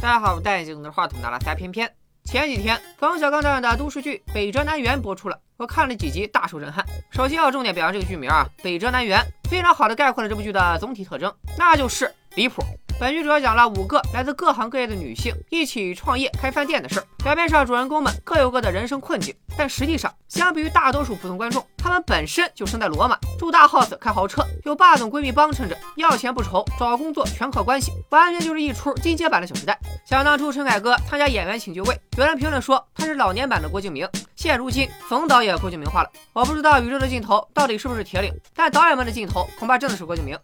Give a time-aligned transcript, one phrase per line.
[0.00, 1.92] 大家好，我戴眼镜的话筒拿了仨偏偏。
[2.22, 6.84] 前几天冯小刚导演的都市剧《北辙南辕》播出了，我看了几集，大受震撼。
[7.10, 9.16] 首先要重点表扬这个剧名啊，《北辙南辕》，
[9.50, 12.62] 非常好的概括了这部剧的总体特征，那就是离谱。
[13.00, 17.06] 本剧主要讲了五个来自各行各业的女性一起创业开饭店的事儿。
[17.22, 29.78] 表面上主人公们各有各的人生困境，但实际上，相比于大多数普通观众，他们本身就生在罗马，住大 house，开豪车，有霸总闺蜜帮衬着，要钱不愁，找工作全靠关系，完全就是一出进阶版的《小时代》。
[30.04, 34.08] 想当初陈凯歌参加演员请就位，有人评论说他是老年版的郭敬明。
[34.34, 40.36] 现如今冯导也郭敬明化了，我不知道宇宙的尽头到底是不是铁岭，但导演们的尽头恐怕真的是郭敬明。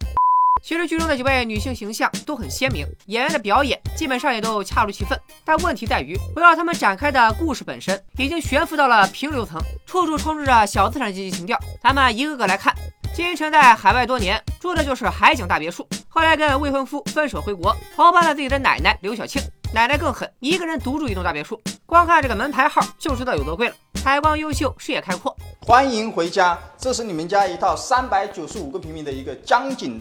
[0.66, 5.20] 其实剧中的几位女性形象都很鲜明，演员的表演基本上也都恰如其分。
[5.44, 11.58] 但问题在于，围绕他们展开的故事本身已经悬浮到了平流层，处处充斥着小资产阶级情调。
[11.82, 12.74] 咱们一个个来看。
[13.14, 15.86] 金晨在海外多年，住的就是海景大别墅。
[16.08, 19.42] 后来跟未婚夫分手回国，投奔了自己的奶奶刘晓庆。
[19.72, 23.74] 奶奶更狠，一个人独住一栋大别墅，光看这个门牌号就知道有多贵了。
[23.96, 25.36] 采光优秀，视野开阔。
[25.60, 29.98] 欢迎回家，这是你们家一套三百九十五个平米的一个江景。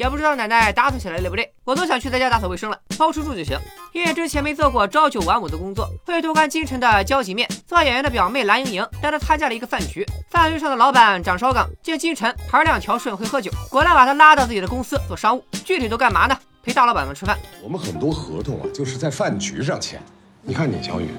[0.00, 3.58] 也不知道奶奶打扫起来累不累，我都想去她家打扫卫生了，包吃住就行。
[3.92, 7.46] 因为之前没做过朝九晚五的工作，会偷看金晨的交际面。
[7.66, 15.44] 做演员的表妹蓝盈莹带她参加了一个饭局，饭局上的老板张绍刚见金晨牌量调顺，会喝酒，果断把她拉到自己的公司做商务。
[15.66, 16.34] 具体都干嘛呢？
[16.62, 17.38] 陪大老板们吃饭。
[17.62, 20.00] 我们很多合同啊，就是在饭局上签。
[20.40, 21.10] 你看你小雨，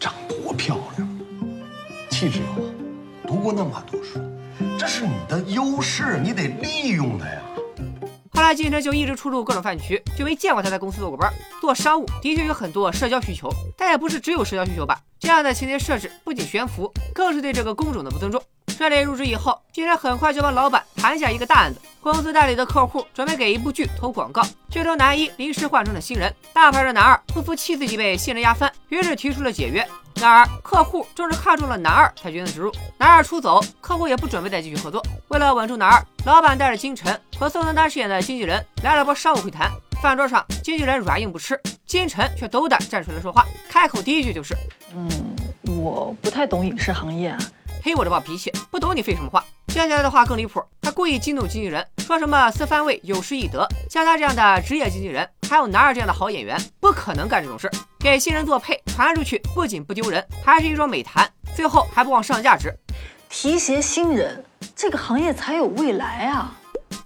[0.00, 1.08] 长多漂亮，
[2.10, 2.68] 气质又好，
[3.28, 4.18] 读过那么多书，
[4.76, 7.40] 这是你的优势，你得利用它呀。
[8.42, 11.32] 他来金晨就一直出入各种饭局，就没见过他在公司做过班。
[11.60, 13.48] 做商务的确有很多社交需求，
[13.78, 15.00] 但也不是只有社交需求吧？
[15.20, 18.42] 这样的情节设置不仅悬浮，更是对这个工种的不尊重。
[18.68, 21.80] 顺利入职以后，金晨很快就帮老板谈下一个大案子。
[22.00, 29.86] 公司代理的客户准备给一部剧投广告，剧中男一临时换成了新人，大牌的男二不服气自己被新人压翻，于是提出了解约。
[30.16, 35.02] 然而客户正是看中了男二才决定植入，男二出走，客户也不准备再继续合作。
[35.28, 39.70] 为了稳住男二，老板带着金晨和宋丹丹饰演的经纪人来了波商务会谈。
[40.02, 44.56] 饭桌上，经纪人软硬不吃，金晨却斗胆站出来说话，开口第一句就是
[44.94, 45.08] ：“嗯，
[45.80, 47.38] 我不太懂影视行业啊。”
[47.84, 49.44] 嘿，我这暴脾气，不懂你废什么话？
[49.66, 57.68] 接下来的话更离谱，他故意激怒经纪人，说什么四番位有失易得，像他这样的职业经纪人，还有男二这样的好演员，不可能干这种事。
[57.98, 62.72] 给新人做配传出去，不仅不丢人，还是一桩美谈，最后还不忘上价值。
[63.28, 64.44] 提携新人，
[64.76, 66.56] 这个行业才有未来啊！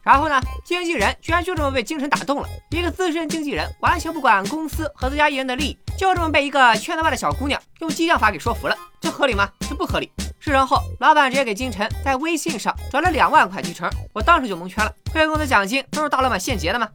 [0.02, 9.48] 然后呢，经纪人居然就这么被精神打动了，一个资深经纪人完全不管公司和自家艺人的利益，就这么被一个圈子外的小姑娘用激将法给说服了，这合理吗？
[9.60, 10.10] 这不合理。
[10.38, 14.92] 事成后，老板直接给金晨在微信上转了两万块提成，我当时就蒙圈了。
[15.12, 16.86] 贵公司奖金都是大老板现结的吗？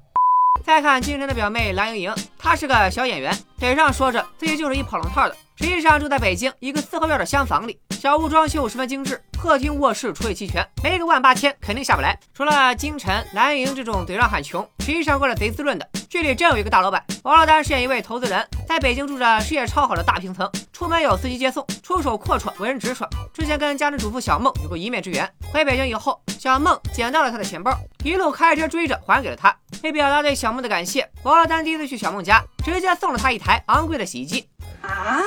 [0.63, 12.19] 再看金晨的表妹蓝莹莹，她是个小演员，嘴上说着自己就是一跑龙套的，实际上住在北京一个四合院的厢房里，小屋装修十分精致，客厅卧室厨卫齐全，没个万八千肯定下不来。
[12.33, 15.87] 除了京城、蓝营这种嘴上喊穷，实际上过得贼滋润的。
[16.09, 23.07] 剧里真有一个大老板，王珞丹饰演一位投资人，在北京住着事业超好的大平层，出门有司机接送，出手阔绰，为人直爽。
[23.31, 27.71] 之前跟家庭主妇小梦有过一面之缘，回北京以后，小梦捡到了他的钱包，
[28.03, 29.55] 一路开车追着还给了他。
[29.83, 34.47] 为表达对小梦的感谢，王珞丹第一次去小梦家，直接送了她一台昂贵的洗衣机。
[34.81, 35.21] 啊，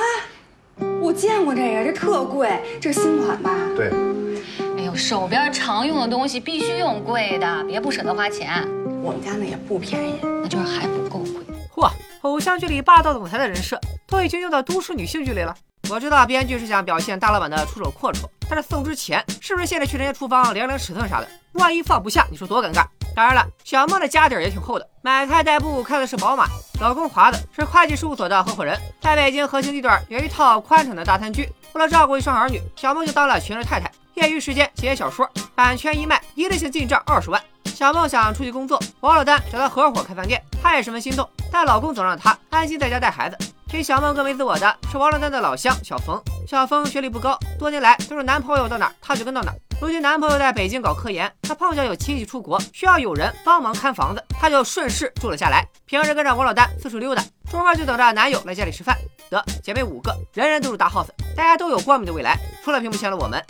[1.15, 3.51] 见过这个，这特贵，这是新款吧？
[3.75, 3.89] 对。
[4.77, 8.67] 哎呦，手边常用的东西必须用贵的，别不舍得花钱。
[9.01, 11.31] 我们家那也不便宜，那就是还不够贵。
[11.75, 11.89] 嚯，
[12.21, 15.55] 偶像剧里霸道总裁的人设都已经用到都市女性剧里了。
[15.89, 21.27] 我知道编剧是想表现大老板的出手阔绰，但是送之前是不是先得去人家厨房量量尺寸啥的？
[21.53, 22.85] 万一放不下，你说多尴尬？
[23.15, 26.45] 当然了，小梦的家底儿也挺厚的，买菜代步开的是宝马，
[26.81, 31.49] 老公华子是会计事务所的合伙人，在北京核心地段有一套宽敞的大三居。
[31.71, 37.41] 为了照顾一双儿女，小梦就当了全职太太，业余时间写写小说，版权一卖，一次性进账二十万。
[37.63, 43.37] 小梦想出去工作，王珞丹找她合伙开饭店，她也十分心动，但老公总让她安心在家带孩子。
[43.67, 46.21] 比小梦更为自我的是王珞丹的老乡小冯。
[46.47, 49.53] 小冯学历不高，多年来都是男朋友到哪她就跟到哪。
[49.81, 55.67] 如今男朋友在北京搞科研，她碰巧有亲戚出国，需要有人帮忙看房子，她就顺势住了下来。
[55.85, 58.97] 平时跟着王老丹四处溜达，周末就等着男友来家里吃饭。
[59.29, 63.43] 得姐妹五个，人人都是大 house，大家都有光明的未来，除了屏幕前的我们。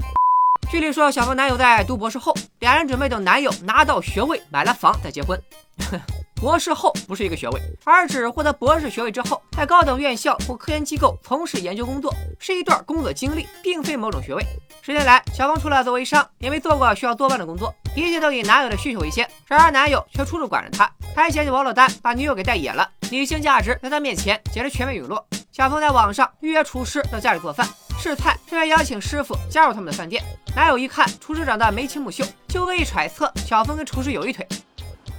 [0.70, 5.42] 剧里说，小峰男友在读博士后，俩人准备等男友拿到学位，买了房再结婚。
[6.36, 14.44] 博士后不是一个学位，而指获得博士学位之后，在高等院校或科研机构从事研究工作，是一段工作经历，并非某种学位。
[14.82, 19.28] 十年来，小峰除了做微商，也没做过需要坐班的工作，一切都以男友的需求为先。
[19.48, 22.88] 然而男友却处处管着她，还嫌弃王珞丹把女友给带野了。
[23.10, 25.26] 女性价值在他面前简直全面陨落。
[25.52, 27.66] 小峰在网上预约厨师到家里做饭
[28.00, 30.24] 试菜，顺便邀请师傅加入他们的饭店。
[30.56, 34.48] 男友一看厨师长得眉清目秀，就恶意揣测小峰跟厨师有一腿。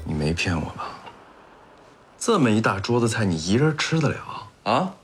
[0.04, 0.90] 你没骗我吧？
[2.18, 4.16] 这么一大桌子菜，你一人吃得了
[4.62, 4.94] 啊？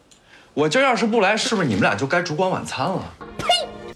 [0.55, 3.03] 我今儿要是不来，是不是你们俩就该烛光晚餐了？
[3.39, 3.47] 呸！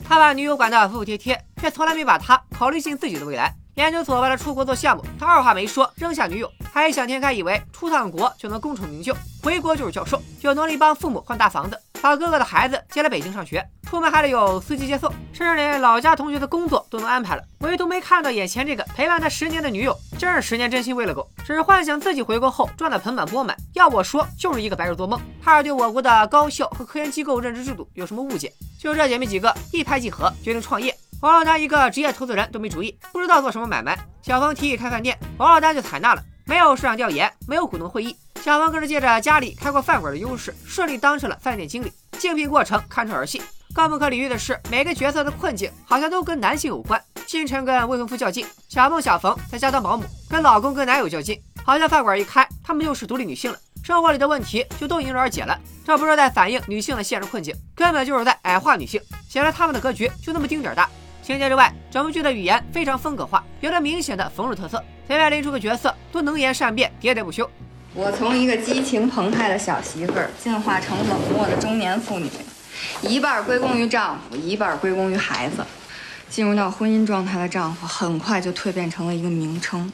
[0.09, 3.55] 他把女友管得服服帖帖，却从来没把她考虑进自己的未来。
[3.77, 23.57] 研究所为了出国做项目，他二话没说扔下女友，还异想天开以为出趟国就能功成名就，回国就是教授，有能力帮父母换大房子，把哥哥的孩子接来北京上学，出门还得有司机接送，甚至连老家同学的工作都能安排了，唯独没看到眼前这个陪伴他十年的女友，真是十年真心喂了狗，只是幻想自己回国后赚得盆满钵满。
[23.75, 25.21] 要我说，就是一个白日做梦。
[25.43, 28.53] 他是对我国的高校和科研机构认知制度有什么误解？
[28.79, 30.95] 就这姐妹几个一拍即合，决定创业。
[31.23, 33.99] 王老丹一个职业投资人都没主意，不知道做什么买卖。
[34.23, 36.23] 小峰提议开饭店，王老丹就采纳了。
[36.45, 38.15] 没有市场调研，没有股东会议，
[38.47, 41.93] 小峰更是借着家里开过饭馆的优势，顺利当上了饭店经理。
[42.17, 43.43] 竞聘过程堪称儿戏。
[43.75, 47.03] 更不可理喻的是，每个角色的困境好像都跟男性有关。
[47.27, 51.37] 金晨跟未婚夫较劲，小梦、小冯在家当保姆，跟老公跟男友较劲。
[51.65, 55.59] 好像饭馆一开，他们就是独立女性了，生活里的问题就都迎刃而解了。
[55.85, 60.89] 这不是在反映女性的现实困境，根本就是在矮化女性，显得他们的格局就那么丁点儿大。
[61.21, 67.51] 情节之外，整部剧的语言非常风格化，有着明显的冯日特色，随便拎出个角色都能言善辩，喋喋不休。
[67.99, 72.29] 我从一个激情澎湃的小媳妇儿进化成冷漠的中年妇女，
[73.01, 75.65] 一半归功于丈夫，一半归功于孩子。
[76.29, 79.91] 进入到婚姻状态的丈夫，很快就蜕变成了一个名称。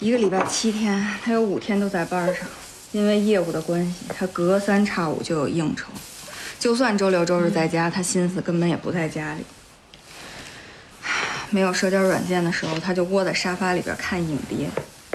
[0.00, 2.44] 一个礼拜七天，他有五天都在班上，
[2.90, 5.86] 因为业务的关系，他隔三差五就有应酬。
[6.58, 9.44] 就算周六周日在家，他心思根本也不在家里。
[11.50, 14.68] 没有社交软件的时候，他就窝在沙发里边看影碟。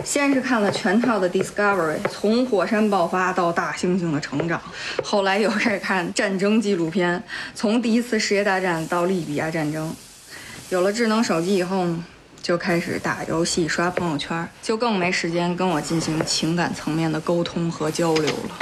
[0.04, 4.62] 先是看了全套的 Discovery，从火山爆发到大猩猩的成长。
[5.04, 7.22] 后来又开始看战争纪录片，
[7.54, 9.96] 从第一次世界大战到利比亚战争。
[10.69, 12.04] 有了智能手机以后呢，
[12.42, 18.60] 就开始打游戏、刷朋友圈，就更没时间跟我进行情感层面的沟通和交流了。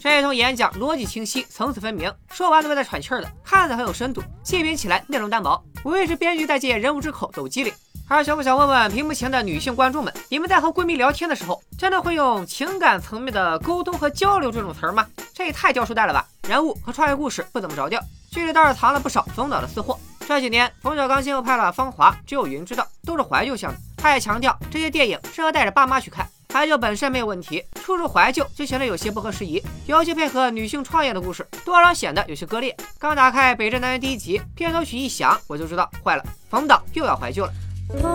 [0.00, 5.62] 这一通演讲逻辑清晰，层次分明，说完都别再喘气儿的，看着很有深度，细品起来内容单薄。
[5.84, 7.72] 无非是编剧在借人物之口抖机灵。
[8.14, 15.06] 而想不想问问屏幕前的女性观众们，你们在和闺蜜聊天的时候，真的会用情感层面的沟通和交流这种词儿吗？
[15.32, 16.22] 这也太掉书袋了吧！
[16.46, 17.98] 人物和创业故事不怎么着调，
[18.30, 19.98] 剧里倒是藏了不少冯导的私货。
[20.28, 23.78] 这几年，冯小刚先后拍了《芳华》《只有云知道》，都是怀旧向的。
[23.96, 26.28] 他也强调，这些电影适合带着爸妈去看。
[26.52, 32.76] 怀旧本身没有问题，处处怀旧就显得有些不合时宜，尤其配合女性创业的故事，多少显得有些割裂。
[32.98, 37.52] 刚打开《北镇男人》第一集，片头曲一响，我就知道坏了，冯导又要怀旧了。
[38.00, 38.08] 波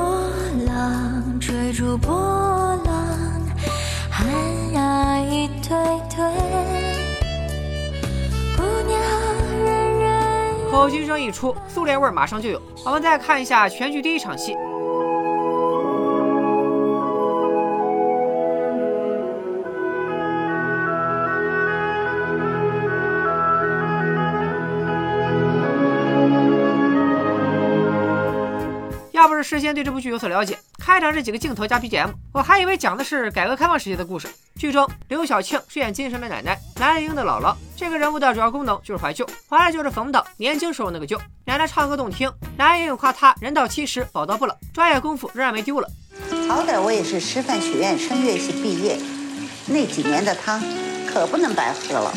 [0.66, 2.16] 浪追逐波
[2.84, 2.96] 浪，
[4.10, 4.26] 寒
[4.74, 5.78] 鸦一对
[6.10, 6.18] 对，
[8.56, 9.00] 姑娘
[9.64, 10.72] 人人。
[10.72, 12.60] 口琴声一出，苏联味马上就有。
[12.86, 14.58] 我们再看一下全剧第一场戏。
[29.48, 34.28] 事先对这部剧有所了解，开场这几个镜头加 BGM，我还以为讲的是改革开放时期的故事。
[34.60, 37.56] 剧中刘晓庆饰演金神的奶奶，蓝莹莹的姥姥。
[37.78, 41.18] 这个人物的主要功能就是怀旧，怀的就是冯导年轻时候那个旧。
[41.46, 45.88] 奶奶唱歌动听，蓝莹莹夸她人到七十宝刀不老，专业功夫仍然没丢了。
[46.50, 49.00] 好歹我也是师范学院声乐系毕业，
[49.68, 50.62] 那几年的汤
[51.08, 52.14] 可不能白喝了。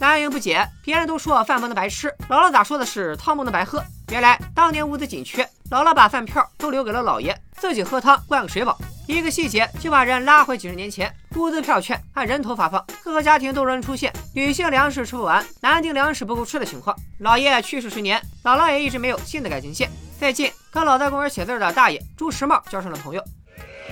[0.00, 3.80] 蓝莹莹不解，别人都说饭不能白吃，姥姥咋说的是汤不能白喝？
[4.10, 5.48] 原来当年物资紧缺。
[5.74, 8.78] 姥姥把饭票都留给了姥爷，自己喝汤灌个水饱。
[9.08, 16.96] 一个细节就把人拉回几十年前，物资票券按人头发放，各个家庭都容易出现女性粮食吃不完，男丁粮食不够吃的情况。
[17.22, 19.90] 姥爷去世十年，姥姥也一直没有新的感情线。
[20.16, 23.24] 最近跟老在公园写字的大爷朱时茂交上了朋友。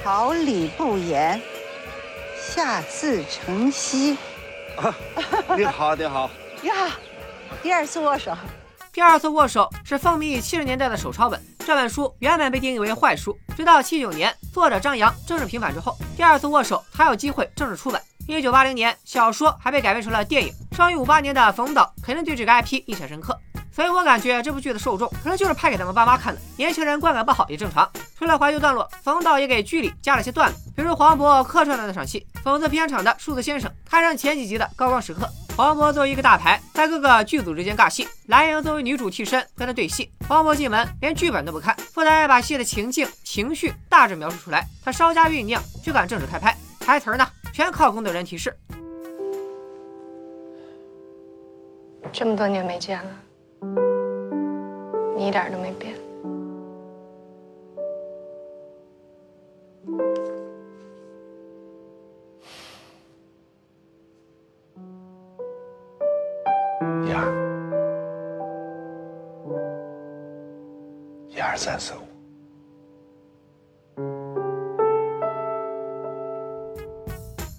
[0.05, 1.43] 好礼不言，
[2.41, 4.17] 下自成蹊。
[4.77, 4.95] 啊，
[5.57, 6.31] 你好，你好
[6.63, 6.91] 呀，
[7.61, 8.33] 第二次握手。
[8.93, 11.43] 第二次握手是风靡七十年代的手抄本。
[11.65, 18.03] 这本书原本被定义为坏书，直到七九年作者张扬正式平反之后，第二次握手才有机会正式出版。
[18.27, 20.53] 一九八零年，小说还被改编成了电影。
[20.73, 23.39] 生于五八年的冯导肯定对这个 IP 印象深刻，
[23.73, 26.41] 所以我感觉这部剧的受众可能就是拍给他们爸妈看的。
[26.57, 27.89] 年轻人观感不好也正常。
[28.19, 35.29] 除了怀旧段落，冯导也给剧里加了些段子，比如黄渤客串的那场戏，讽刺片场的数字先生，看上前几集的高光时刻。
[35.55, 38.09] 黄渤作为一个大牌，在各个剧组之间尬戏。
[38.29, 40.11] 蓝莹作为女主替身跟他对戏。
[40.27, 44.67] 黄渤进门连剧本都不看，负责把戏的情境、情绪大致描述出来。
[44.83, 46.57] 他稍加酝酿就敢正式开拍。
[46.81, 48.57] 台词呢，全靠工作人员提示。
[52.11, 53.11] 这么多年没见了，
[55.17, 55.95] 你一点都没变。
[71.53, 71.99] 二三四五。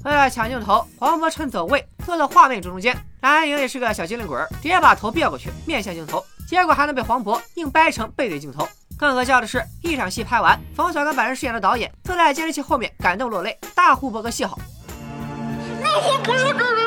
[0.04, 8.68] 为了抢镜头，黄渤趁走位坐到画面正中间，蓝盈也是个小机灵鬼，直接把头别过去，面向镜头，结果还能被黄渤硬掰成背对镜头。
[8.98, 14.58] 更可笑的是，一场戏拍完，冯小刚本人饰演的导演坐在监视器后面感动落泪，大呼播个戏好。
[15.80, 16.83] 那我不是这人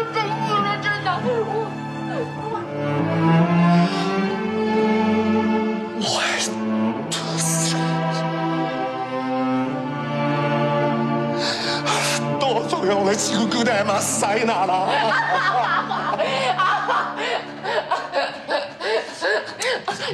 [12.86, 14.88] 多重要的情歌代码塞哪了？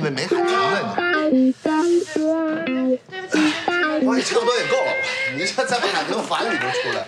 [0.01, 0.81] 没没喊停了
[1.31, 1.55] 你。
[4.05, 4.93] 我你差不多也够了，
[5.37, 7.05] 你这再不喊停，反语都出来。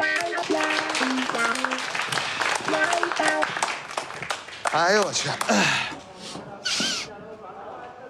[4.73, 5.31] 哎呦我去！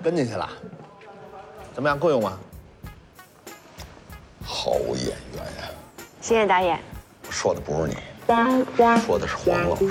[0.03, 0.49] 跟进去了，
[1.73, 1.97] 怎么样？
[1.99, 2.37] 够用吗？
[4.45, 5.71] 好演员呀！
[6.21, 6.79] 谢谢导演。
[7.35, 7.97] 说的不是你，
[9.05, 9.91] 说的是黄老师。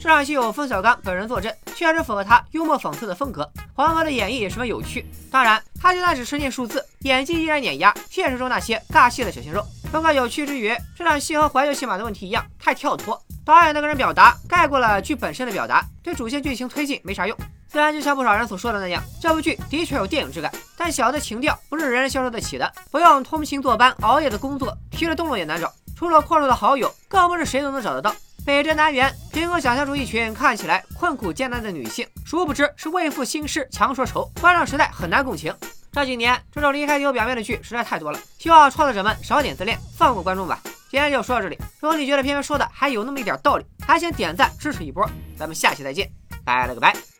[0.00, 3.48] 这场戏有冯小刚本人坐镇，确实符合他幽默讽刺的风格。
[3.74, 9.64] 黄渤的演绎也十分有趣，当然，他就算只是念数字，演技依然碾压现实中那些尬戏的小鲜肉。
[9.92, 13.18] 风格有趣之余，这场戏和怀旧戏码的问题一样，太跳脱。
[13.44, 17.36] 导演的个人表达盖过了剧本身的表达，对主线剧情推进没啥用。
[17.70, 22.72] 虽然就像不少人所说的那样，这部剧的确有电影质感，但小的情调不是人人消受得起的。
[22.90, 25.72] 不用通勤坐班熬夜的工作，提着灯笼也难找。
[25.96, 28.14] 除了阔绰的好友，更不是谁都能找得到。
[28.44, 35.54] 北镇南园凭空想象出一群看起来困苦艰难的女性，殊不知是为赋新诗强说愁，观众实在很难共情。
[35.90, 40.60] 这几年这种离开有表面的剧实在太多了，希望创作者们少点自恋，放过观众吧。
[40.90, 45.08] 今天就说到这里，如果你觉得片片说的还有那么一点道理，还请点赞支持一波。
[45.38, 46.10] 咱们下期再见，
[46.44, 47.13] 拜了个拜。